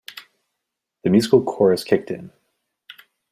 [1.03, 2.31] The musical chorus kicked in.